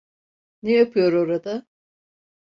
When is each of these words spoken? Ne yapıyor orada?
Ne 0.63 0.71
yapıyor 0.73 1.13
orada? 1.13 1.65